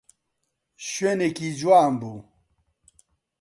شوێنێکی 0.87 1.49
جوان 1.59 1.91
بوو. 2.01 2.17